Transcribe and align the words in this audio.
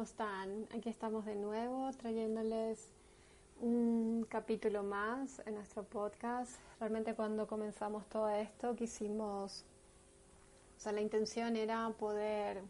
¿cómo 0.00 0.08
están? 0.08 0.66
Aquí 0.74 0.88
estamos 0.88 1.26
de 1.26 1.34
nuevo 1.34 1.90
trayéndoles 1.92 2.90
un 3.60 4.26
capítulo 4.30 4.82
más 4.82 5.42
en 5.44 5.56
nuestro 5.56 5.82
podcast. 5.84 6.52
Realmente 6.78 7.14
cuando 7.14 7.46
comenzamos 7.46 8.06
todo 8.06 8.30
esto 8.30 8.74
quisimos, 8.76 9.66
o 10.78 10.80
sea, 10.80 10.92
la 10.92 11.02
intención 11.02 11.54
era 11.54 11.86
poder 11.98 12.62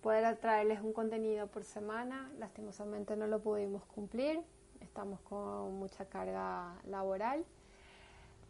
poder 0.00 0.34
traerles 0.38 0.80
un 0.80 0.94
contenido 0.94 1.46
por 1.48 1.62
semana. 1.62 2.32
Lastimosamente 2.38 3.16
no 3.16 3.26
lo 3.26 3.40
pudimos 3.42 3.84
cumplir. 3.84 4.40
Estamos 4.80 5.20
con 5.20 5.74
mucha 5.74 6.06
carga 6.06 6.80
laboral. 6.86 7.44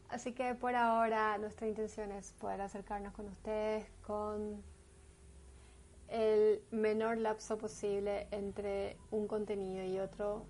Así 0.08 0.34
que 0.34 0.54
por 0.54 0.76
ahora 0.76 1.36
nuestra 1.38 1.66
intención 1.66 2.12
es 2.12 2.30
poder 2.34 2.60
acercarnos 2.60 3.12
con 3.12 3.26
ustedes 3.26 3.86
con 4.06 4.62
el 6.10 6.60
menor 6.72 7.18
lapso 7.18 7.56
posible 7.56 8.26
entre 8.32 8.96
un 9.10 9.28
contenido 9.28 9.84
y 9.84 9.98
otro, 10.00 10.44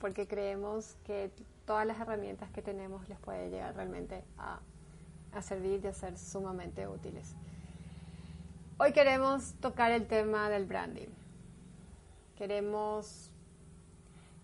porque 0.00 0.28
creemos 0.28 0.96
que 1.04 1.30
todas 1.64 1.86
las 1.86 1.98
herramientas 1.98 2.50
que 2.50 2.60
tenemos 2.60 3.08
les 3.08 3.18
puede 3.18 3.48
llegar 3.48 3.74
realmente 3.74 4.22
a, 4.36 4.60
servir 5.40 5.80
y 5.82 5.88
a 5.88 5.92
ser 5.92 6.18
sumamente 6.18 6.86
útiles. 6.86 7.34
Hoy 8.78 8.92
queremos 8.92 9.54
tocar 9.54 9.90
el 9.90 10.06
tema 10.06 10.48
del 10.50 10.66
branding. 10.66 11.08
Queremos 12.36 13.30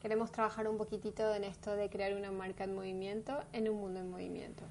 Queremos 0.03 0.33
trabajar 0.33 0.67
un 0.67 0.79
poquitito 0.79 1.34
en 1.34 1.45
esto 1.45 1.77
de 1.77 1.91
crear 1.91 2.14
una 2.14 2.31
marca 2.31 2.64
en 2.64 2.75
movimiento 2.75 3.39
en 3.53 3.69
un 3.69 3.77
mundo 3.77 4.01
en 4.01 4.11
movimiento. 4.11 4.62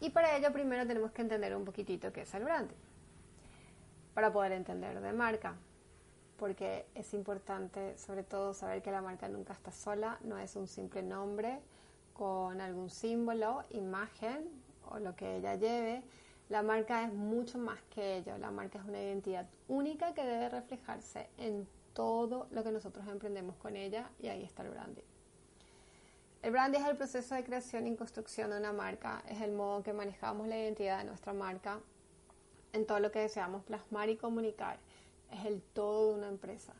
Y 0.00 0.08
para 0.08 0.38
ello 0.38 0.50
primero 0.54 0.86
tenemos 0.86 1.12
que 1.12 1.20
entender 1.20 1.54
un 1.54 1.66
poquitito 1.66 2.10
qué 2.10 2.22
es 2.22 2.32
el 2.32 2.44
branding. 2.44 2.87
Para 4.18 4.32
poder 4.32 4.50
entender 4.50 5.00
de 5.00 5.12
marca. 5.12 5.54
Porque 6.38 6.86
es 6.96 7.14
importante 7.14 7.96
sobre 7.96 8.24
todo 8.24 8.52
saber 8.52 8.82
que 8.82 8.90
la 8.90 9.00
marca 9.00 9.28
nunca 9.28 9.52
está 9.52 9.70
sola, 9.70 10.18
no 10.24 10.36
es 10.38 10.56
un 10.56 10.66
simple 10.66 11.04
nombre 11.04 11.60
con 12.14 12.60
algún 12.60 12.90
símbolo, 12.90 13.62
imagen 13.70 14.50
o 14.90 14.98
lo 14.98 15.14
que 15.14 15.36
ella 15.36 15.54
lleve. 15.54 16.02
La 16.48 16.62
marca 16.62 17.04
es 17.04 17.12
mucho 17.12 17.58
más 17.58 17.80
que 17.94 18.16
ello. 18.16 18.36
La 18.38 18.50
marca 18.50 18.80
es 18.80 18.84
una 18.86 19.00
identidad 19.00 19.46
única 19.68 20.12
que 20.14 20.24
debe 20.24 20.48
reflejarse 20.48 21.30
en 21.38 21.68
todo 21.92 22.48
lo 22.50 22.64
que 22.64 22.72
nosotros 22.72 23.06
emprendemos 23.06 23.54
con 23.54 23.76
ella 23.76 24.10
y 24.18 24.26
ahí 24.26 24.42
está 24.42 24.64
el 24.64 24.70
branding. 24.70 25.04
El 26.42 26.50
branding 26.50 26.80
es 26.80 26.88
el 26.88 26.96
proceso 26.96 27.36
de 27.36 27.44
creación 27.44 27.86
y 27.86 27.94
construcción 27.94 28.50
de 28.50 28.56
una 28.56 28.72
marca, 28.72 29.22
es 29.28 29.40
el 29.42 29.52
modo 29.52 29.84
que 29.84 29.92
manejamos 29.92 30.48
la 30.48 30.58
identidad 30.58 30.98
de 30.98 31.04
nuestra 31.04 31.32
marca 31.32 31.78
en 32.72 32.86
todo 32.86 33.00
lo 33.00 33.10
que 33.10 33.20
deseamos 33.20 33.64
plasmar 33.64 34.08
y 34.08 34.16
comunicar, 34.16 34.78
es 35.32 35.44
el 35.44 35.62
todo 35.62 36.08
de 36.08 36.18
una 36.18 36.28
empresa. 36.28 36.74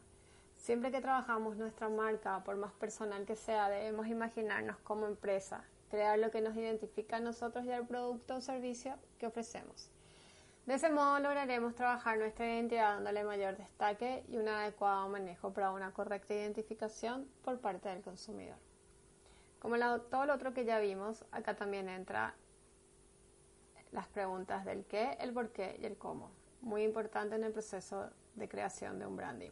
Siempre 0.57 0.91
que 0.91 1.01
trabajamos 1.01 1.57
nuestra 1.57 1.89
marca, 1.89 2.43
por 2.45 2.57
más 2.57 2.73
personal 2.73 3.25
que 3.25 3.37
sea, 3.37 3.69
debemos 3.69 4.07
imaginarnos 4.09 4.77
como 4.79 5.07
empresa, 5.07 5.65
crear 5.91 6.19
lo 6.19 6.31
que 6.31 6.41
nos 6.41 6.57
identifica 6.57 7.17
a 7.17 7.21
nosotros 7.21 7.65
y 7.65 7.73
al 7.73 7.87
producto 7.87 8.37
o 8.37 8.41
servicio 8.41 8.95
que 9.19 9.27
ofrecemos. 9.27 9.91
De 10.67 10.75
ese 10.75 10.91
modo 10.91 11.19
lograremos 11.21 11.75
trabajar 11.75 12.19
nuestra 12.19 12.45
identidad 12.45 12.97
dándole 12.97 13.25
mayor 13.25 13.57
destaque 13.57 14.23
y 14.29 14.37
un 14.37 14.49
adecuado 14.49 15.09
manejo 15.09 15.51
para 15.55 15.71
una 15.71 15.93
correcta 15.93 16.35
identificación 16.35 17.27
por 17.43 17.59
parte 17.61 17.89
del 17.89 18.03
consumidor. 18.03 18.59
Como 19.61 19.79
todo 20.03 20.27
lo 20.27 20.35
otro 20.35 20.53
que 20.53 20.67
ya 20.67 20.79
vimos, 20.79 21.25
acá 21.33 21.57
también 21.57 21.89
entra 21.89 22.35
las 23.93 24.09
preguntas 24.09 24.65
del 24.65 24.85
qué, 24.85 25.17
el 25.21 25.33
por 25.33 25.51
qué 25.51 25.79
y 25.81 25.87
el 25.87 25.97
cómo. 25.97 26.31
Muy 26.61 26.83
importante 26.83 27.37
en 27.37 27.45
el 27.45 27.53
proceso 27.53 28.11
de 28.35 28.49
creación 28.49 28.99
de 28.99 29.07
un 29.07 29.17
branding. 29.17 29.51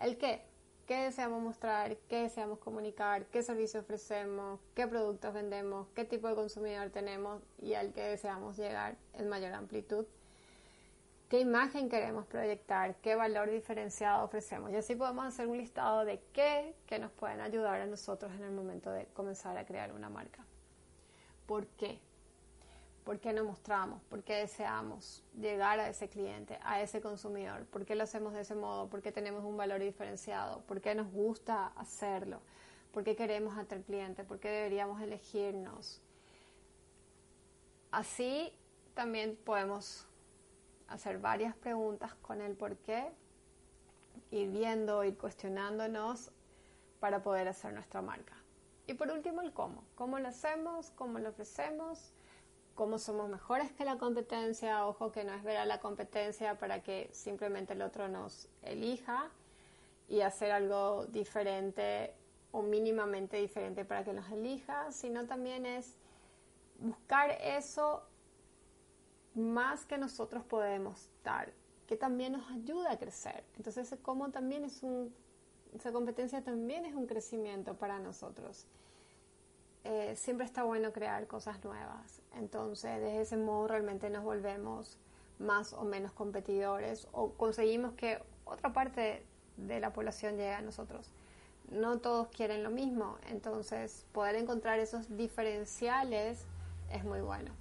El 0.00 0.18
qué, 0.18 0.42
qué 0.86 1.04
deseamos 1.04 1.42
mostrar, 1.42 1.96
qué 2.08 2.22
deseamos 2.22 2.58
comunicar, 2.58 3.26
qué 3.26 3.42
servicio 3.42 3.80
ofrecemos, 3.80 4.60
qué 4.74 4.86
productos 4.86 5.32
vendemos, 5.32 5.86
qué 5.94 6.04
tipo 6.04 6.28
de 6.28 6.34
consumidor 6.34 6.90
tenemos 6.90 7.42
y 7.58 7.74
al 7.74 7.92
que 7.92 8.02
deseamos 8.02 8.56
llegar 8.56 8.96
en 9.14 9.28
mayor 9.28 9.52
amplitud. 9.52 10.06
¿Qué 11.28 11.38
imagen 11.38 11.88
queremos 11.88 12.26
proyectar? 12.26 12.96
¿Qué 12.96 13.14
valor 13.14 13.48
diferenciado 13.50 14.24
ofrecemos? 14.24 14.72
Y 14.72 14.74
así 14.74 14.96
podemos 14.96 15.24
hacer 15.26 15.46
un 15.46 15.58
listado 15.58 16.04
de 16.04 16.20
qué 16.32 16.74
que 16.86 16.98
nos 16.98 17.12
pueden 17.12 17.40
ayudar 17.40 17.80
a 17.80 17.86
nosotros 17.86 18.32
en 18.32 18.42
el 18.42 18.50
momento 18.50 18.90
de 18.90 19.06
comenzar 19.14 19.56
a 19.56 19.64
crear 19.64 19.92
una 19.92 20.08
marca. 20.08 20.44
¿Por 21.46 21.68
qué? 21.68 22.00
¿Por 23.04 23.18
qué 23.18 23.32
nos 23.32 23.46
mostramos? 23.46 24.02
¿Por 24.04 24.22
qué 24.22 24.34
deseamos 24.36 25.24
llegar 25.38 25.80
a 25.80 25.88
ese 25.88 26.08
cliente, 26.08 26.58
a 26.62 26.82
ese 26.82 27.00
consumidor? 27.00 27.64
¿Por 27.66 27.84
qué 27.86 27.94
lo 27.94 28.04
hacemos 28.04 28.34
de 28.34 28.42
ese 28.42 28.54
modo? 28.54 28.88
¿Por 28.88 29.00
qué 29.02 29.10
tenemos 29.10 29.44
un 29.44 29.56
valor 29.56 29.80
diferenciado? 29.80 30.60
¿Por 30.62 30.80
qué 30.80 30.94
nos 30.94 31.10
gusta 31.10 31.68
hacerlo? 31.76 32.40
¿Por 32.92 33.04
qué 33.04 33.16
queremos 33.16 33.56
atraer 33.56 33.84
cliente? 33.84 34.24
¿Por 34.24 34.38
qué 34.38 34.50
deberíamos 34.50 35.00
elegirnos? 35.00 36.00
Así 37.90 38.52
también 38.94 39.36
podemos 39.44 40.06
hacer 40.88 41.18
varias 41.18 41.56
preguntas 41.56 42.14
con 42.16 42.40
el 42.40 42.54
por 42.54 42.76
qué, 42.78 43.10
ir 44.30 44.50
viendo, 44.50 45.02
ir 45.04 45.16
cuestionándonos 45.16 46.30
para 47.00 47.22
poder 47.22 47.48
hacer 47.48 47.72
nuestra 47.72 48.02
marca. 48.02 48.34
Y 48.86 48.94
por 48.94 49.10
último, 49.10 49.40
el 49.40 49.52
cómo. 49.52 49.84
¿Cómo 49.94 50.18
lo 50.18 50.28
hacemos? 50.28 50.90
¿Cómo 50.90 51.18
lo 51.18 51.30
ofrecemos? 51.30 52.12
Cómo 52.80 52.98
somos 52.98 53.28
mejores 53.28 53.70
que 53.72 53.84
la 53.84 53.98
competencia, 53.98 54.86
ojo 54.86 55.12
que 55.12 55.22
no 55.22 55.34
es 55.34 55.42
ver 55.42 55.58
a 55.58 55.66
la 55.66 55.80
competencia 55.80 56.56
para 56.58 56.82
que 56.82 57.10
simplemente 57.12 57.74
el 57.74 57.82
otro 57.82 58.08
nos 58.08 58.48
elija 58.62 59.28
y 60.08 60.22
hacer 60.22 60.50
algo 60.50 61.04
diferente 61.04 62.14
o 62.52 62.62
mínimamente 62.62 63.36
diferente 63.36 63.84
para 63.84 64.02
que 64.02 64.14
nos 64.14 64.30
elija, 64.32 64.90
sino 64.92 65.26
también 65.26 65.66
es 65.66 65.94
buscar 66.78 67.32
eso 67.42 68.02
más 69.34 69.84
que 69.84 69.98
nosotros 69.98 70.42
podemos 70.44 71.10
dar, 71.22 71.52
que 71.86 71.96
también 71.96 72.32
nos 72.32 72.50
ayuda 72.50 72.92
a 72.92 72.98
crecer. 72.98 73.44
Entonces, 73.58 73.94
cómo 74.00 74.30
también 74.30 74.64
es 74.64 74.82
un, 74.82 75.14
esa 75.74 75.92
competencia 75.92 76.42
también 76.42 76.86
es 76.86 76.94
un 76.94 77.06
crecimiento 77.06 77.74
para 77.74 77.98
nosotros. 77.98 78.66
Eh, 79.84 80.14
siempre 80.16 80.44
está 80.44 80.62
bueno 80.62 80.92
crear 80.92 81.26
cosas 81.26 81.64
nuevas. 81.64 82.20
Entonces, 82.36 83.00
de 83.00 83.20
ese 83.20 83.36
modo 83.36 83.68
realmente 83.68 84.10
nos 84.10 84.24
volvemos 84.24 84.98
más 85.38 85.72
o 85.72 85.84
menos 85.84 86.12
competidores 86.12 87.08
o 87.12 87.32
conseguimos 87.32 87.94
que 87.94 88.22
otra 88.44 88.72
parte 88.72 89.24
de 89.56 89.80
la 89.80 89.92
población 89.92 90.36
llegue 90.36 90.52
a 90.52 90.60
nosotros. 90.60 91.10
No 91.70 91.98
todos 91.98 92.28
quieren 92.28 92.62
lo 92.62 92.70
mismo, 92.70 93.16
entonces 93.28 94.04
poder 94.12 94.34
encontrar 94.34 94.80
esos 94.80 95.16
diferenciales 95.16 96.44
es 96.90 97.04
muy 97.04 97.20
bueno 97.20 97.52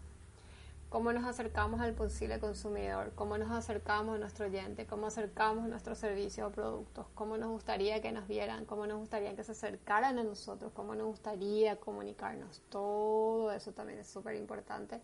cómo 0.89 1.13
nos 1.13 1.23
acercamos 1.25 1.81
al 1.81 1.93
posible 1.93 2.39
consumidor, 2.39 3.11
cómo 3.13 3.37
nos 3.37 3.51
acercamos 3.51 4.15
a 4.15 4.19
nuestro 4.19 4.47
oyente, 4.47 4.87
cómo 4.87 5.07
acercamos 5.07 5.67
nuestros 5.69 5.99
servicios 5.99 6.47
o 6.47 6.51
productos, 6.51 7.05
cómo 7.13 7.37
nos 7.37 7.49
gustaría 7.49 8.01
que 8.01 8.11
nos 8.11 8.27
vieran, 8.27 8.65
cómo 8.65 8.87
nos 8.87 8.97
gustaría 8.97 9.35
que 9.35 9.43
se 9.43 9.51
acercaran 9.51 10.17
a 10.17 10.23
nosotros, 10.23 10.71
cómo 10.73 10.95
nos 10.95 11.05
gustaría 11.05 11.79
comunicarnos. 11.79 12.61
Todo 12.69 13.51
eso 13.51 13.71
también 13.71 13.99
es 13.99 14.07
súper 14.07 14.35
importante. 14.35 14.99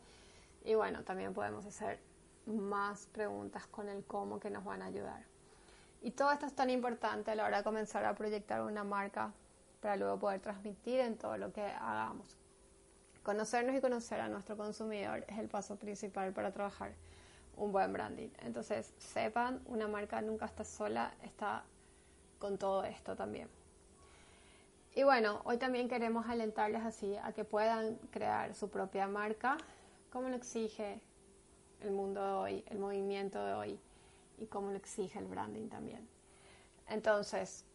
Y 0.63 0.73
bueno, 0.73 1.03
también 1.03 1.33
podemos 1.33 1.65
hacer 1.67 1.99
más 2.47 3.05
preguntas 3.07 3.67
con 3.67 3.87
el 3.87 4.03
cómo 4.05 4.39
que 4.39 4.49
nos 4.49 4.65
van 4.65 4.81
a 4.81 4.85
ayudar. 4.85 5.23
Y 6.01 6.11
todo 6.11 6.31
esto 6.31 6.47
es 6.47 6.53
tan 6.53 6.71
importante 6.71 7.31
a 7.31 7.35
la 7.35 7.45
hora 7.45 7.57
de 7.57 7.63
comenzar 7.63 8.05
a 8.05 8.15
proyectar 8.15 8.61
una 8.61 8.83
marca 8.83 9.33
para 9.81 9.95
luego 9.97 10.17
poder 10.17 10.39
transmitir 10.39 10.99
en 10.99 11.15
todo 11.15 11.37
lo 11.37 11.53
que 11.53 11.61
hagamos. 11.61 12.35
Conocernos 13.25 13.75
y 13.75 13.81
conocer 13.81 14.21
a 14.21 14.29
nuestro 14.29 14.55
consumidor 14.55 15.25
es 15.27 15.39
el 15.39 15.47
paso 15.47 15.77
principal 15.77 16.31
para 16.31 16.51
trabajar 16.51 16.93
un 17.57 17.71
buen 17.71 17.91
branding. 17.91 18.29
Entonces, 18.43 18.93
sepan, 18.99 19.63
una 19.65 19.87
marca 19.87 20.21
nunca 20.21 20.45
está 20.45 20.63
sola, 20.63 21.11
está 21.23 21.63
con 22.37 22.59
todo 22.59 22.83
esto 22.83 23.15
también. 23.15 23.49
Y 24.93 25.01
bueno, 25.01 25.41
hoy 25.45 25.57
también 25.57 25.89
queremos 25.89 26.27
alentarles 26.27 26.83
así 26.83 27.17
a 27.17 27.33
que 27.33 27.43
puedan 27.43 27.95
crear 28.11 28.53
su 28.53 28.69
propia 28.69 29.07
marca, 29.07 29.57
como 30.11 30.29
lo 30.29 30.35
exige 30.35 31.01
el 31.81 31.89
mundo 31.89 32.23
de 32.23 32.31
hoy, 32.31 32.63
el 32.67 32.77
movimiento 32.77 33.43
de 33.43 33.53
hoy 33.53 33.79
y 34.37 34.45
cómo 34.45 34.69
lo 34.69 34.77
exige 34.77 35.17
el 35.17 35.25
branding 35.25 35.67
también. 35.67 36.07
Entonces, 36.87 37.65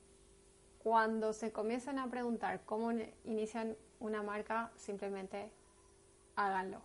cuando 0.79 1.33
se 1.33 1.51
comienzan 1.51 1.99
a 1.99 2.09
preguntar 2.09 2.61
cómo 2.65 2.93
inician 3.25 3.77
una 4.01 4.23
marca, 4.23 4.73
simplemente 4.77 5.51
háganlo. 6.37 6.81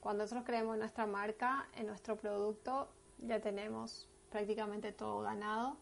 Cuando 0.00 0.24
nosotros 0.24 0.46
creemos 0.46 0.78
nuestra 0.78 1.06
marca, 1.06 1.66
en 1.76 1.86
nuestro 1.86 2.16
producto, 2.16 2.88
ya 3.18 3.40
tenemos 3.40 4.08
prácticamente 4.30 4.92
todo 4.92 5.20
ganado 5.20 5.76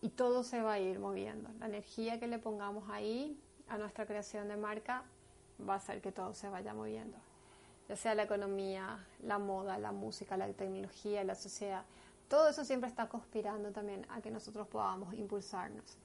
y 0.00 0.08
todo 0.08 0.42
se 0.42 0.62
va 0.62 0.74
a 0.74 0.78
ir 0.80 0.98
moviendo. 0.98 1.50
La 1.60 1.66
energía 1.66 2.18
que 2.18 2.26
le 2.26 2.38
pongamos 2.38 2.88
ahí 2.90 3.38
a 3.68 3.78
nuestra 3.78 4.06
creación 4.06 4.48
de 4.48 4.56
marca 4.56 5.04
va 5.68 5.74
a 5.74 5.76
hacer 5.76 6.00
que 6.00 6.10
todo 6.10 6.34
se 6.34 6.48
vaya 6.48 6.74
moviendo. 6.74 7.16
Ya 7.88 7.96
sea 7.96 8.14
la 8.14 8.24
economía, 8.24 9.06
la 9.22 9.38
moda, 9.38 9.78
la 9.78 9.92
música, 9.92 10.36
la 10.36 10.48
tecnología, 10.52 11.22
la 11.24 11.34
sociedad. 11.34 11.84
Todo 12.28 12.48
eso 12.48 12.64
siempre 12.64 12.88
está 12.88 13.08
conspirando 13.08 13.70
también 13.70 14.06
a 14.08 14.20
que 14.20 14.30
nosotros 14.30 14.66
podamos 14.66 15.14
impulsarnos. 15.14 15.98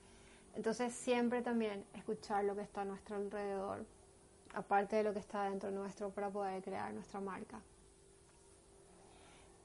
Entonces 0.55 0.93
siempre 0.93 1.41
también 1.41 1.85
escuchar 1.93 2.43
lo 2.43 2.55
que 2.55 2.61
está 2.61 2.81
a 2.81 2.85
nuestro 2.85 3.15
alrededor, 3.17 3.85
aparte 4.53 4.95
de 4.95 5.03
lo 5.03 5.13
que 5.13 5.19
está 5.19 5.43
dentro 5.43 5.69
nuestro 5.71 6.09
para 6.09 6.29
poder 6.29 6.63
crear 6.63 6.93
nuestra 6.93 7.19
marca. 7.19 7.61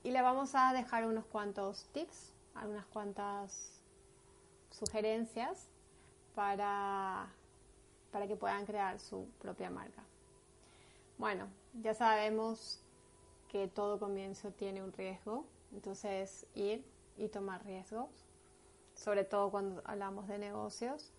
Y 0.05 0.11
le 0.11 0.20
vamos 0.20 0.55
a 0.55 0.73
dejar 0.73 1.06
unos 1.06 1.25
cuantos 1.26 1.87
tips, 1.93 2.34
algunas 2.55 2.84
cuantas 2.87 3.81
sugerencias 4.70 5.69
para, 6.34 7.29
para 8.11 8.26
que 8.26 8.37
puedan 8.37 8.67
crear 8.67 8.99
su 8.99 9.26
propia 9.38 9.70
marca. 9.70 10.02
Bueno, 11.19 11.46
ya 11.82 11.94
sabemos 11.94 12.82
que 13.49 13.69
todo 13.69 13.99
comienzo 13.99 14.50
tiene 14.50 14.82
un 14.82 14.93
riesgo, 14.93 15.44
entonces 15.73 16.46
ir 16.55 16.84
y 17.17 17.29
tomar 17.29 17.64
riesgos, 17.64 18.08
sobre 19.03 19.25
todo 19.25 19.51
cuando 19.51 19.83
hablamos 19.85 20.29
de 20.29 20.39
negocios. 20.39 21.11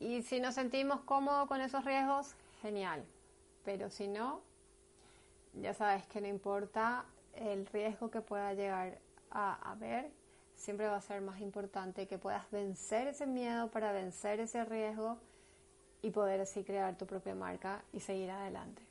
Y 0.00 0.22
si 0.22 0.40
nos 0.40 0.54
sentimos 0.54 1.00
cómodos 1.02 1.46
con 1.48 1.60
esos 1.60 1.84
riesgos, 1.84 2.34
genial. 2.60 3.04
Pero 3.64 3.88
si 3.88 4.08
no, 4.08 4.40
ya 5.54 5.74
sabes 5.74 6.06
que 6.06 6.20
no 6.20 6.26
importa 6.26 7.04
el 7.34 7.66
riesgo 7.66 8.10
que 8.10 8.20
pueda 8.20 8.52
llegar 8.54 8.98
a 9.30 9.70
haber, 9.70 10.10
siempre 10.56 10.88
va 10.88 10.96
a 10.96 11.00
ser 11.00 11.20
más 11.20 11.40
importante 11.40 12.06
que 12.06 12.18
puedas 12.18 12.50
vencer 12.50 13.06
ese 13.06 13.26
miedo 13.26 13.68
para 13.68 13.92
vencer 13.92 14.40
ese 14.40 14.64
riesgo 14.64 15.18
y 16.02 16.10
poder 16.10 16.40
así 16.40 16.64
crear 16.64 16.96
tu 16.96 17.06
propia 17.06 17.34
marca 17.34 17.82
y 17.92 18.00
seguir 18.00 18.30
adelante. 18.30 18.82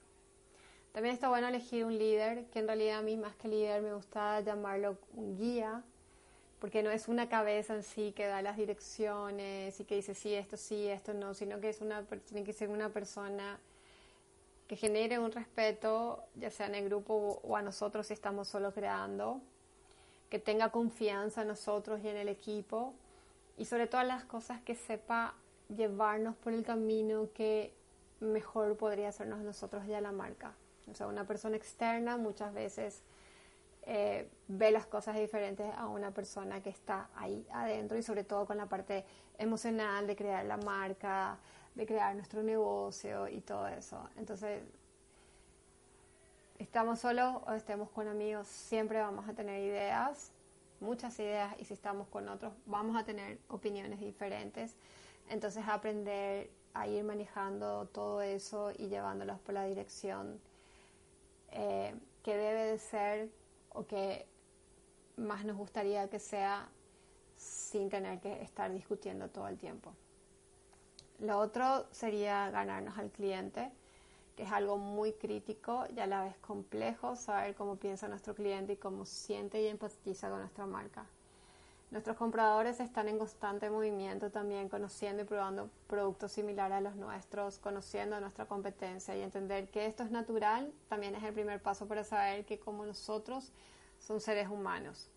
También 0.94 1.14
está 1.14 1.30
bueno 1.30 1.48
elegir 1.48 1.86
un 1.86 1.98
líder, 1.98 2.46
que 2.48 2.60
en 2.60 2.68
realidad 2.68 3.00
a 3.00 3.02
mí 3.02 3.16
más 3.16 3.36
que 3.36 3.48
líder 3.48 3.82
me 3.82 3.94
gusta 3.94 4.42
llamarlo 4.42 4.98
un 5.14 5.38
guía, 5.38 5.84
porque 6.62 6.84
no 6.84 6.92
es 6.92 7.08
una 7.08 7.28
cabeza 7.28 7.74
en 7.74 7.81
sí 7.81 8.13
que 8.16 8.28
da 8.28 8.44
las 8.44 8.56
direcciones 8.56 9.80
y 9.80 9.84
que 9.84 9.96
dice 9.96 10.13
sí, 10.13 10.36
esto 10.36 10.58
sí, 10.58 10.88
esto 10.88 11.12
no, 11.12 11.34
sino 11.34 11.60
que 11.60 11.69
es 11.69 11.81
una, 11.81 12.04
tiene 12.04 12.44
que 12.44 12.54
ser 12.54 12.69
una 12.69 12.90
persona 12.90 13.60
que 14.68 14.75
genere 14.75 15.18
un 15.18 15.31
respeto, 15.31 16.24
ya 16.36 16.52
sea 16.52 16.68
en 16.68 16.75
el 16.75 16.86
grupo 16.86 17.42
o 17.44 17.58
a 17.58 17.63
nosotros 17.63 18.06
si 18.06 18.13
estamos 18.13 18.48
solo 18.48 18.72
creando, 18.74 19.42
que 20.30 20.38
tenga 20.38 20.69
confianza 20.69 21.42
en 21.42 21.48
nosotros 21.48 22.00
y 22.04 22.10
en 22.10 22.18
el 22.18 22.30
equipo 22.30 22.94
y 23.57 23.66
sobre 23.66 23.88
todas 23.88 24.06
las 24.06 24.24
cosas 24.24 24.62
que 24.62 24.75
sepa 24.75 25.34
llevarnos 25.75 26.36
por 26.36 26.54
el 26.54 26.64
camino 26.64 27.28
que 27.34 27.74
mejor 28.19 28.78
podría 28.78 29.10
hacernos 29.10 29.40
nosotros 29.40 29.88
ya 29.88 30.00
la 30.00 30.12
marca. 30.12 30.54
O 30.92 30.94
sea, 30.94 31.07
una 31.07 31.25
persona 31.25 31.57
externa 31.57 32.18
muchas 32.18 32.54
veces 32.54 33.02
eh, 33.83 34.30
ve 34.48 34.72
las 34.72 34.86
cosas 34.86 35.18
diferentes 35.18 35.74
a 35.75 35.88
una 35.88 36.12
persona 36.12 36.62
que 36.62 36.69
está 36.69 37.10
ahí 37.16 37.45
adentro 37.51 37.98
y 37.98 38.04
sobre 38.04 38.24
todo 38.24 38.45
con 38.45 38.57
la 38.57 38.68
parte 38.68 39.06
emocional 39.38 40.06
de 40.06 40.16
crear 40.16 40.45
la 40.45 40.57
marca, 40.57 41.38
de 41.74 41.86
crear 41.86 42.16
nuestro 42.16 42.44
negocio 42.44 43.28
y 43.28 43.42
todo 43.42 43.68
eso. 43.68 44.07
Entonces, 44.18 44.62
estamos 46.60 47.00
solos 47.00 47.42
o 47.48 47.54
estemos 47.54 47.89
con 47.89 48.07
amigos, 48.07 48.48
siempre 48.48 49.00
vamos 49.00 49.28
a 49.28 49.33
tener 49.33 49.62
ideas, 49.63 50.31
muchas 50.80 51.18
ideas, 51.19 51.56
y 51.60 51.66
si 51.66 51.74
estamos 51.74 52.07
con 52.07 52.30
otros, 52.30 52.54
vamos 52.66 52.95
a 52.95 53.04
tener 53.04 53.39
opiniones 53.48 54.00
diferentes. 54.00 54.75
Entonces, 55.30 55.63
aprender 55.68 56.50
a 56.74 56.88
ir 56.88 57.04
manejando 57.04 57.88
todo 57.88 58.22
eso 58.22 58.72
y 58.78 58.88
llevándolos 58.88 59.39
por 59.39 59.56
la 59.56 59.66
dirección 59.66 60.39
eh, 61.51 61.95
que 62.24 62.38
debe 62.38 62.66
de 62.66 62.78
ser 62.78 63.30
o 63.73 63.85
que 63.85 64.25
más 65.18 65.45
nos 65.45 65.57
gustaría 65.57 66.09
que 66.09 66.19
sea 66.19 66.69
sin 67.35 67.89
tener 67.89 68.19
que 68.19 68.41
estar 68.41 68.71
discutiendo 68.71 69.29
todo 69.29 69.47
el 69.47 69.57
tiempo. 69.57 69.94
Lo 71.19 71.38
otro 71.38 71.85
sería 71.91 72.50
ganarnos 72.50 72.97
al 72.97 73.12
cliente, 73.12 73.71
que 74.35 74.44
es 74.44 74.51
algo 74.51 74.77
muy 74.77 75.13
crítico 75.13 75.85
y 75.95 76.00
a 76.00 76.07
la 76.07 76.23
vez 76.23 76.38
complejo, 76.38 77.15
saber 77.15 77.56
cómo 77.56 77.75
piensa 77.75 78.07
nuestro 78.07 78.33
cliente 78.33 78.73
y 78.73 78.77
cómo 78.77 79.06
siente 79.06 79.62
y 79.62 79.68
empatiza 79.68 80.29
con 80.29 80.39
nuestra 80.39 80.65
marca. 80.65 81.06
Nuestros 81.92 82.16
compradores 82.16 82.80
están 82.80 83.10
en 83.10 83.18
constante 83.18 83.70
movimiento 83.70 84.32
también, 84.32 84.70
conociendo 84.70 85.24
y 85.24 85.26
probando 85.26 85.70
productos 85.88 86.32
similares 86.32 86.78
a 86.78 86.82
los 86.82 86.96
nuestros, 86.96 87.58
conociendo 87.58 88.18
nuestra 88.22 88.46
competencia 88.46 89.14
y 89.18 89.22
entender 89.22 89.68
que 89.70 89.86
esto 89.88 90.04
es 90.04 90.10
natural 90.10 90.72
también 90.88 91.16
es 91.16 91.24
el 91.24 91.34
primer 91.34 91.62
paso 91.62 91.90
para 91.90 92.06
saber 92.06 92.46
que 92.46 92.58
como 92.60 92.86
nosotros 92.86 93.52
son 94.00 94.22
seres 94.22 94.48
humanos. 94.48 95.10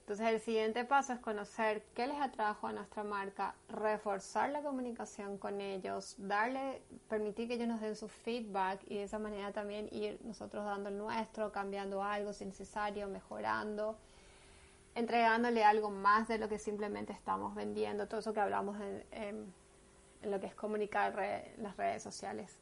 Entonces 0.00 0.26
el 0.28 0.40
siguiente 0.40 0.86
paso 0.86 1.12
es 1.12 1.18
conocer 1.18 1.82
qué 1.94 2.06
les 2.06 2.18
atrajo 2.18 2.68
a 2.68 2.72
nuestra 2.72 3.04
marca, 3.04 3.54
reforzar 3.68 4.48
la 4.48 4.62
comunicación 4.62 5.36
con 5.36 5.60
ellos, 5.60 6.14
darle, 6.16 6.80
permitir 7.06 7.48
que 7.48 7.54
ellos 7.54 7.68
nos 7.68 7.82
den 7.82 7.96
su 7.96 8.08
feedback 8.08 8.80
y 8.86 8.96
de 8.96 9.02
esa 9.02 9.18
manera 9.18 9.52
también 9.52 9.90
ir 9.92 10.18
nosotros 10.24 10.64
dando 10.64 10.88
el 10.88 10.96
nuestro, 10.96 11.52
cambiando 11.52 12.02
algo 12.02 12.32
si 12.32 12.46
necesario, 12.46 13.08
mejorando 13.08 13.98
entregándole 14.94 15.64
algo 15.64 15.90
más 15.90 16.28
de 16.28 16.38
lo 16.38 16.48
que 16.48 16.58
simplemente 16.58 17.12
estamos 17.12 17.54
vendiendo, 17.54 18.06
todo 18.06 18.20
eso 18.20 18.32
que 18.32 18.40
hablamos 18.40 18.78
en, 19.10 19.52
lo 20.22 20.40
que 20.40 20.46
es 20.46 20.54
comunicar 20.54 21.14
las 21.58 21.76
redes 21.76 22.02
sociales. 22.02 22.58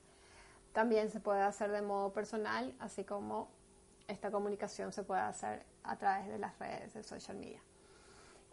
También 0.73 1.11
se 1.11 1.20
puede 1.20 1.43
hacer 1.43 1.70
de 1.70 1.82
modo 1.82 2.12
personal, 2.12 2.75
así 2.81 3.05
como 3.05 3.49
esta 4.08 4.31
comunicación 4.31 4.93
se 4.93 5.02
puede 5.02 5.20
hacer 5.20 5.64
a 5.84 5.96
través 5.96 6.29
de 6.29 6.38
las 6.38 6.58
redes 6.58 6.94
de 6.94 7.02
social 7.02 7.37
media. 7.37 7.61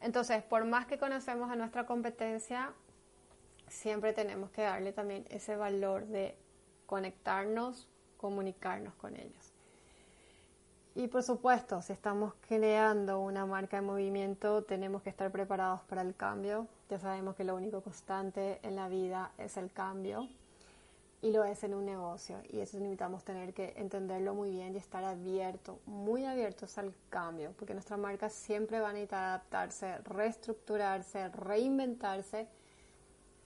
Entonces, 0.01 0.43
por 0.43 0.65
más 0.65 0.85
que 0.85 0.97
conocemos 0.97 1.49
a 1.49 1.55
nuestra 1.55 1.85
competencia, 1.85 2.73
siempre 3.67 4.13
tenemos 4.13 4.51
que 4.51 4.61
darle 4.61 4.93
también 4.93 5.25
ese 5.29 5.55
valor 5.55 6.05
de 6.07 6.37
conectarnos, 6.85 7.89
comunicarnos 8.17 8.93
con 8.95 9.15
ellos. 9.15 9.53
Y 10.99 11.07
por 11.07 11.23
supuesto, 11.23 11.81
si 11.81 11.93
estamos 11.93 12.33
creando 12.45 13.21
una 13.21 13.45
marca 13.45 13.77
en 13.77 13.85
movimiento, 13.85 14.65
tenemos 14.65 15.01
que 15.01 15.09
estar 15.09 15.31
preparados 15.31 15.79
para 15.83 16.01
el 16.01 16.13
cambio. 16.13 16.67
Ya 16.89 16.99
sabemos 16.99 17.37
que 17.37 17.45
lo 17.45 17.55
único 17.55 17.79
constante 17.79 18.59
en 18.63 18.75
la 18.75 18.89
vida 18.89 19.31
es 19.37 19.55
el 19.55 19.71
cambio 19.71 20.27
y 21.21 21.31
lo 21.31 21.45
es 21.45 21.63
en 21.63 21.73
un 21.73 21.85
negocio. 21.85 22.41
Y 22.49 22.59
eso 22.59 22.77
necesitamos 22.79 23.23
tener 23.23 23.53
que 23.53 23.75
entenderlo 23.77 24.35
muy 24.35 24.51
bien 24.51 24.75
y 24.75 24.77
estar 24.77 25.05
abiertos, 25.05 25.77
muy 25.85 26.25
abiertos 26.25 26.77
al 26.77 26.93
cambio, 27.09 27.53
porque 27.57 27.73
nuestra 27.73 27.95
marca 27.95 28.29
siempre 28.29 28.81
va 28.81 28.89
a 28.89 28.91
necesitar 28.91 29.23
adaptarse, 29.23 29.99
reestructurarse, 29.99 31.29
reinventarse 31.29 32.45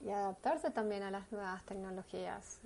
y 0.00 0.10
adaptarse 0.10 0.72
también 0.72 1.04
a 1.04 1.12
las 1.12 1.30
nuevas 1.30 1.64
tecnologías 1.66 2.58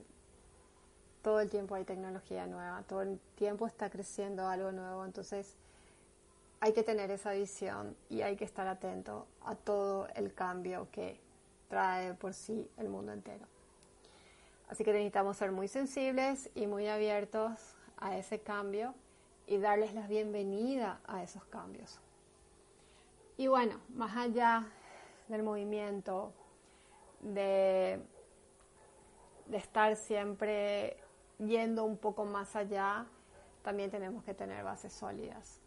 todo 1.28 1.40
el 1.40 1.50
tiempo 1.50 1.75
hay 1.75 1.85
tecnología 1.85 2.47
nueva, 2.47 2.82
todo 2.88 3.02
el 3.02 3.20
tiempo 3.35 3.66
está 3.66 3.90
creciendo 3.90 4.49
algo 4.49 4.73
nuevo, 4.73 5.04
entonces 5.04 5.56
hay 6.58 6.73
que 6.73 6.82
tener 6.82 7.11
esa 7.11 7.32
visión 7.32 7.94
y 8.08 8.23
hay 8.23 8.35
que 8.35 8.47
estar 8.47 8.66
atento 8.66 9.26
a 9.44 9.54
todo 9.54 10.08
el 10.14 10.32
cambio 10.32 10.88
que 10.90 11.20
trae 11.68 12.14
por 12.14 12.32
sí 12.32 12.66
el 12.78 12.88
mundo 12.88 13.12
entero. 13.12 13.44
Así 14.70 14.85
que 14.85 14.92
necesitamos 14.94 15.37
ser 15.37 15.52
muy 15.52 15.68
sensibles 15.68 16.49
y 16.54 16.66
muy 16.66 16.88
abiertos 16.88 17.76
a 17.99 18.16
ese 18.16 18.40
cambio 18.40 18.94
y 19.47 19.58
darles 19.58 19.92
la 19.92 20.06
bienvenida 20.06 20.99
a 21.06 21.23
esos 21.23 21.44
cambios. 21.44 22.00
Y 23.37 23.49
bueno, 23.49 23.78
más 23.90 24.16
allá 24.16 24.66
del 25.28 25.42
movimiento, 25.42 26.32
de, 27.20 28.00
estar 29.52 29.94
siempre 29.94 30.97
yendo 31.38 31.85
un 31.85 31.97
poco 31.97 32.25
más 32.25 32.57
allá, 32.57 33.07
también 33.62 33.90
tenemos 33.90 34.25
que 34.25 34.35
tener 34.35 34.64
bases 34.64 34.92
sólidas, 34.92 35.61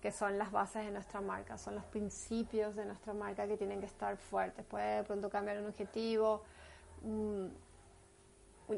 que 0.00 0.10
son 0.10 0.38
las 0.38 0.50
bases 0.50 0.84
de 0.84 0.90
nuestra 0.90 1.20
marca, 1.20 1.58
son 1.58 1.74
los 1.74 1.84
principios 1.84 2.76
de 2.76 2.84
nuestra 2.84 3.14
marca 3.14 3.46
que 3.46 3.56
tienen 3.56 3.80
que 3.80 3.86
estar 3.86 4.16
fuertes. 4.16 4.64
Puede 4.66 4.96
de 4.96 5.04
pronto 5.04 5.30
cambiar 5.30 5.58
un 5.58 5.66
objetivo, 5.66 6.42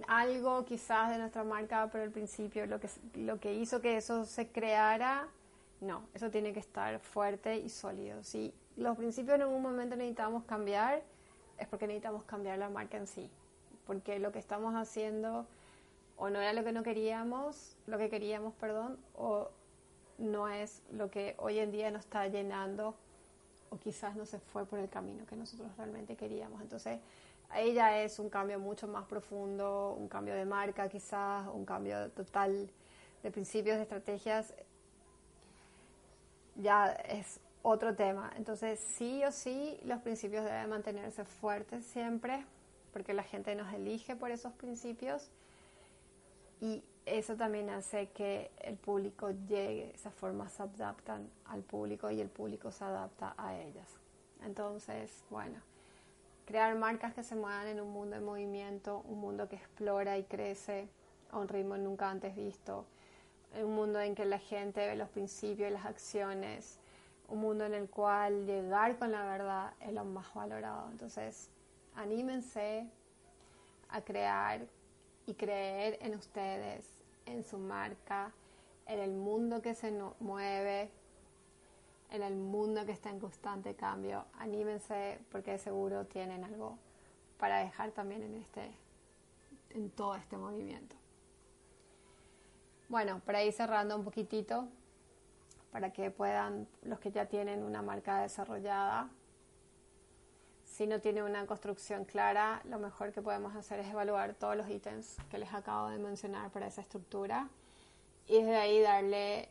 algo 0.09 0.65
quizás 0.65 1.11
de 1.11 1.19
nuestra 1.19 1.45
marca 1.45 1.89
por 1.89 2.01
el 2.01 2.11
principio, 2.11 2.67
lo 2.67 2.81
que, 2.81 2.89
lo 3.15 3.39
que 3.39 3.55
hizo 3.55 3.81
que 3.81 3.97
eso 3.97 4.25
se 4.25 4.49
creara, 4.49 5.29
no, 5.81 6.05
eso 6.15 6.31
tiene 6.31 6.53
que 6.53 6.61
estar 6.61 6.99
fuerte 6.99 7.57
y 7.57 7.69
sólido. 7.69 8.23
Si 8.23 8.53
los 8.77 8.97
principios 8.97 9.37
en 9.37 9.43
algún 9.43 9.63
momento 9.63 9.97
necesitamos 9.97 10.45
cambiar, 10.45 11.03
es 11.59 11.67
porque 11.69 11.87
necesitamos 11.87 12.25
cambiar 12.25 12.59
la 12.59 12.69
marca 12.69 12.97
en 12.97 13.07
sí, 13.07 13.31
porque 13.87 14.19
lo 14.19 14.33
que 14.33 14.39
estamos 14.39 14.75
haciendo 14.75 15.47
o 16.17 16.31
no 16.31 16.41
era 16.41 16.53
lo 16.53 16.65
que 16.65 16.73
no 16.73 16.83
queríamos, 16.83 17.77
lo 17.87 17.99
que 17.99 18.09
queríamos, 18.09 18.55
perdón, 18.55 18.99
o 19.15 19.51
no 20.19 20.49
es 20.49 20.83
lo 20.93 21.11
que 21.11 21.35
hoy 21.39 21.59
en 21.59 21.71
día 21.71 21.91
nos 21.91 22.05
está 22.05 22.27
llenando 22.29 22.95
o 23.71 23.79
quizás 23.79 24.17
no 24.17 24.25
se 24.25 24.39
fue 24.39 24.65
por 24.65 24.79
el 24.79 24.89
camino 24.89 25.27
que 25.27 25.37
nosotros 25.37 25.69
realmente 25.77 26.17
queríamos. 26.17 26.63
Entonces, 26.63 27.01
ya 27.75 28.01
es 28.01 28.19
un 28.19 28.31
cambio 28.31 28.59
mucho 28.59 28.89
más 28.89 29.05
profundo, 29.07 29.95
un 29.99 30.09
cambio 30.09 30.35
de 30.35 30.45
marca 30.45 30.89
quizás, 30.89 31.47
un 31.53 31.65
cambio 31.65 32.11
total 32.11 32.71
de 33.23 33.31
principios, 33.31 33.77
de 33.77 33.83
estrategias, 33.83 34.55
ya 36.57 36.93
es 36.93 37.41
otro 37.63 37.95
tema. 37.95 38.33
Entonces, 38.37 38.79
sí 38.81 39.25
o 39.25 39.33
sí, 39.33 39.79
los 39.85 40.01
principios 40.01 40.45
deben 40.45 40.71
mantenerse 40.71 41.25
fuertes 41.25 41.85
siempre, 41.85 42.45
porque 42.93 43.13
la 43.13 43.23
gente 43.23 43.55
nos 43.55 43.73
elige 43.75 44.17
por 44.17 44.31
esos 44.31 44.53
principios 44.55 45.31
y 46.61 46.83
eso 47.05 47.37
también 47.37 47.71
hace 47.71 48.09
que 48.09 48.51
el 48.59 48.77
público 48.77 49.31
llegue, 49.31 49.93
esas 49.95 50.13
formas 50.15 50.53
se 50.53 50.63
adaptan 50.65 51.31
al 51.47 51.63
público 51.63 52.11
y 52.11 52.21
el 52.21 52.29
público 52.29 52.71
se 52.73 52.85
adapta 52.85 53.35
a 53.39 53.57
ellas. 53.57 53.89
Entonces, 54.45 55.25
bueno, 55.31 55.61
crear 56.47 56.75
marcas 56.77 57.15
que 57.15 57.23
se 57.23 57.37
muevan 57.37 57.69
en 57.69 57.81
un 57.81 57.91
mundo 57.93 58.17
en 58.17 58.25
movimiento, 58.25 59.03
un 59.07 59.21
mundo 59.21 59.49
que 59.49 59.57
explora 59.57 60.19
y 60.19 60.25
crece 60.25 60.89
a 61.31 61.39
un 61.39 61.49
ritmo 61.49 61.77
nunca 61.77 62.11
antes 62.11 62.35
visto, 62.35 62.87
un 63.63 63.75
mundo 63.75 64.01
en 64.01 64.15
que 64.15 64.25
la 64.25 64.39
gente 64.39 64.87
ve 64.87 64.97
los 64.97 65.09
principios 65.09 65.71
y 65.71 65.73
las 65.73 65.87
acciones, 65.87 66.79
un 67.29 67.41
mundo 67.41 67.65
en 67.65 67.75
el 67.75 67.89
cual 67.89 68.47
llegar 68.47 68.99
con 68.99 69.13
la 69.13 69.25
verdad 69.25 69.73
es 69.81 69.93
lo 69.93 70.05
más 70.05 70.33
valorado. 70.35 70.89
Entonces, 70.91 71.51
anímense 71.95 72.87
a 73.89 74.01
crear 74.03 74.67
y 75.27 75.35
creer 75.35 75.99
en 76.01 76.15
ustedes, 76.15 76.87
en 77.27 77.45
su 77.45 77.59
marca, 77.59 78.33
en 78.87 79.01
el 79.01 79.13
mundo 79.13 79.61
que 79.61 79.75
se 79.75 79.93
mueve, 80.21 80.91
en 82.11 82.23
el 82.23 82.37
mundo 82.37 82.87
que 82.87 82.93
está 82.93 83.11
en 83.11 83.19
constante 83.19 83.75
cambio. 83.75 84.25
Anímense 84.39 85.19
porque 85.31 85.59
seguro 85.59 86.07
tienen 86.07 86.45
algo 86.45 86.79
para 87.39 87.59
dejar 87.59 87.91
también 87.91 88.23
en 88.23 88.37
este 88.37 88.71
en 89.71 89.91
todo 89.91 90.15
este 90.15 90.37
movimiento. 90.37 90.97
Bueno, 92.89 93.21
para 93.25 93.43
ir 93.43 93.53
cerrando 93.53 93.97
un 93.97 94.05
poquitito, 94.05 94.69
para 95.71 95.93
que 95.93 96.11
puedan, 96.11 96.67
los 96.83 96.99
que 96.99 97.11
ya 97.11 97.27
tienen 97.27 97.63
una 97.63 97.83
marca 97.83 98.23
desarrollada, 98.23 99.11
si 100.77 100.87
no 100.87 101.01
tiene 101.01 101.23
una 101.23 101.47
construcción 101.47 102.05
clara, 102.05 102.61
lo 102.65 102.79
mejor 102.79 103.11
que 103.11 103.23
podemos 103.23 103.57
hacer 103.57 103.81
es 103.81 103.89
evaluar 103.89 104.35
todos 104.35 104.59
los 104.59 104.69
ítems 104.69 105.17
que 105.31 105.39
les 105.39 105.55
acabo 105.55 105.89
de 105.89 105.97
mencionar 105.97 106.51
para 106.51 106.67
esa 106.67 106.83
estructura 106.83 107.49
y 108.27 108.35
desde 108.35 108.57
ahí 108.57 108.81
darle 108.83 109.49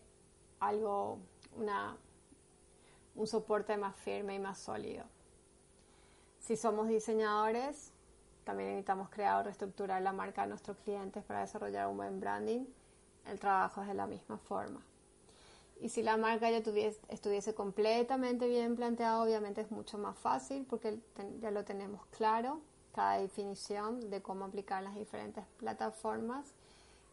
algo, 0.60 1.17
una, 1.55 1.98
un 3.15 3.25
soporte 3.25 3.75
más 3.75 3.96
firme 3.96 4.36
y 4.36 4.39
más 4.39 4.60
sólido. 4.60 5.03
Si 6.41 6.55
somos 6.55 6.89
diseñadores, 6.89 7.91
también 8.44 8.70
necesitamos 8.70 9.10
crear 9.10 9.39
o 9.39 9.44
reestructurar 9.46 10.03
la 10.03 10.13
marca 10.13 10.44
de 10.44 10.50
nuestros 10.50 10.77
clientes 10.77 11.24
para 11.24 11.39
desarrollar 11.39 11.88
un 11.88 11.98
buen 11.98 12.20
branding. 12.20 12.67
El 13.25 13.39
trabajo 13.39 13.82
es 13.82 13.88
de 13.88 13.96
la 13.96 14.05
misma 14.05 14.38
forma. 14.38 14.79
Y 15.82 15.89
si 15.89 16.03
la 16.03 16.17
marca 16.17 16.50
ya 16.50 16.58
estuviese 17.10 17.53
completamente 17.53 18.48
bien 18.48 18.75
planteada, 18.75 19.22
obviamente 19.22 19.62
es 19.62 19.72
mucho 19.72 19.98
más 19.98 20.17
fácil 20.17 20.65
porque 20.70 20.98
ya 21.41 21.51
lo 21.51 21.65
tenemos 21.65 22.05
claro, 22.08 22.62
cada 22.94 23.17
definición 23.17 24.10
de 24.10 24.22
cómo 24.22 24.46
aplicar 24.46 24.82
las 24.82 24.96
diferentes 24.96 25.44
plataformas 25.58 26.53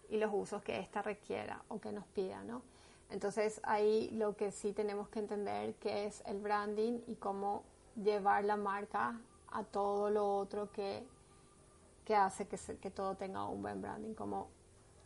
y 0.09 0.17
los 0.17 0.31
usos 0.33 0.63
que 0.63 0.79
ésta 0.79 1.03
requiera 1.03 1.63
o 1.69 1.81
que 1.81 1.91
nos 1.91 2.07
pida, 2.07 2.45
¿no? 2.45 2.63
Entonces 3.11 3.61
ahí 3.65 4.11
lo 4.13 4.37
que 4.37 4.53
sí 4.53 4.73
tenemos 4.73 5.09
que 5.09 5.19
entender 5.19 5.75
que 5.75 6.07
es 6.07 6.23
el 6.27 6.39
branding 6.39 7.01
y 7.09 7.17
cómo 7.17 7.65
llevar 7.97 8.45
la 8.45 8.57
marca 8.57 9.21
a 9.51 9.65
todo 9.65 10.09
lo 10.09 10.37
otro 10.37 10.71
que, 10.71 11.05
que 12.05 12.15
hace 12.15 12.47
que, 12.47 12.57
que 12.57 12.91
todo 12.91 13.17
tenga 13.17 13.45
un 13.47 13.61
buen 13.61 13.83
branding, 13.83 14.15
como 14.15 14.49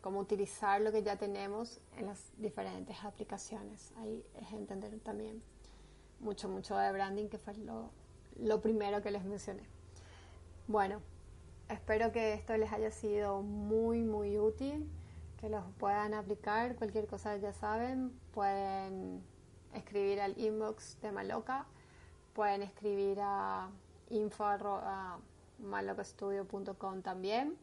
cómo 0.07 0.21
utilizar 0.21 0.81
lo 0.81 0.93
que 0.93 1.03
ya 1.03 1.17
tenemos 1.17 1.81
en 1.97 2.07
las 2.07 2.31
diferentes 2.37 2.97
aplicaciones. 3.03 3.93
Ahí 3.97 4.25
es 4.41 4.53
entender 4.53 4.97
también 5.01 5.43
mucho, 6.21 6.49
mucho 6.49 6.77
de 6.77 6.93
branding, 6.93 7.27
que 7.27 7.39
fue 7.39 7.57
lo, 7.57 7.91
lo 8.39 8.61
primero 8.61 9.03
que 9.03 9.11
les 9.11 9.25
mencioné. 9.25 9.65
Bueno, 10.69 11.03
espero 11.69 12.13
que 12.13 12.35
esto 12.35 12.57
les 12.57 12.73
haya 12.73 12.93
sido 12.93 13.43
muy, 13.43 14.05
muy 14.05 14.39
útil, 14.39 14.89
que 15.41 15.49
los 15.49 15.65
puedan 15.77 16.15
aplicar. 16.15 16.77
Cualquier 16.77 17.09
cosa 17.09 17.37
ya 17.39 17.53
saben, 17.53 18.13
pueden 18.33 19.25
escribir 19.75 20.21
al 20.21 20.39
inbox 20.39 21.01
de 21.01 21.11
Maloca, 21.11 21.67
pueden 22.33 22.63
escribir 22.63 23.19
a 23.21 23.71
info.malocastudio.com 24.11 27.03
también 27.03 27.59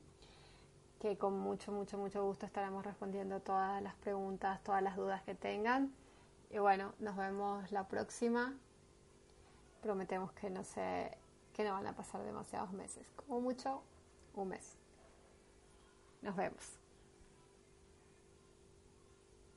que 1.03 1.17
con 1.17 1.37
mucho, 1.37 1.73
mucho, 1.73 1.97
mucho 1.97 2.23
gusto 2.23 2.45
estaremos 2.45 2.85
respondiendo 2.85 3.41
todas 3.41 3.83
las 3.83 3.93
preguntas, 3.95 4.63
todas 4.63 4.81
las 4.81 4.95
dudas 4.95 5.21
que 5.23 5.35
tengan. 5.35 5.93
Y 6.49 6.59
bueno, 6.59 6.93
nos 6.99 7.17
vemos 7.17 7.69
la 7.73 7.89
próxima. 7.89 8.53
Prometemos 9.81 10.31
que 10.31 10.49
no 10.49 10.63
sé, 10.63 11.17
que 11.51 11.65
no 11.65 11.73
van 11.73 11.87
a 11.87 11.93
pasar 11.93 12.23
demasiados 12.23 12.71
meses, 12.71 13.05
como 13.17 13.41
mucho 13.41 13.83
un 14.33 14.47
mes. 14.47 14.77
Nos 16.21 16.37
vemos. 16.37 16.82